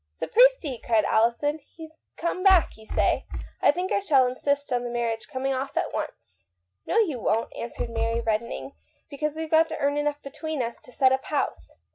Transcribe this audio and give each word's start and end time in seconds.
"Sapbisti!" 0.19 0.79
said 0.87 1.05
Alison," 1.05 1.59
lie's 1.79 1.99
come 2.17 2.41
back, 2.41 2.75
you 2.75 2.87
say? 2.87 3.27
I 3.61 3.69
think 3.69 3.91
I 3.91 3.99
shall 3.99 4.25
insist 4.25 4.73
on 4.73 4.83
the 4.83 4.89
marriage 4.89 5.27
coming 5.27 5.53
off 5.53 5.77
at 5.77 5.93
once."" 5.93 6.41
No, 6.87 6.97
you 6.97 7.19
won't," 7.19 7.55
answered 7.55 7.91
Mary, 7.91 8.19
redden 8.19 8.51
ing, 8.51 8.71
"because 9.11 9.35
weVe 9.35 9.51
got 9.51 9.69
to 9.69 9.77
earn 9.77 9.97
enough 9.97 10.19
between 10.23 10.63
us 10.63 10.81
to 10.85 10.91
set 10.91 11.11
up 11.11 11.25
house." 11.25 11.69